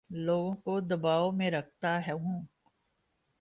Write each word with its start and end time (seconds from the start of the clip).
لوگوں 0.09 0.55
کو 0.55 0.79
دباو 0.79 1.31
میں 1.31 1.51
رکھتا 1.51 1.97
ہوں 2.11 2.45